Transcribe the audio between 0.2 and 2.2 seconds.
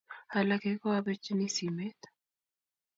alake ko abirchini simet